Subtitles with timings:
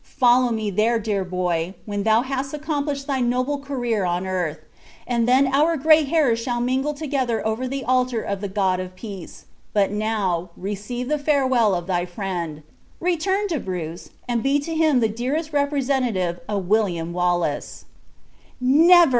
[0.17, 4.57] Follow me there, dear boy, when thou hast accomplished thy noble career on earth,
[5.05, 8.95] and then our gray hairs shall mingle together over the altar of the God of
[8.95, 12.63] Peace; but now receive the farewell of thy friend.
[12.99, 17.85] Return to Bruce, and be to him the dearest representative of William Wallace."
[18.59, 19.09] "Never!"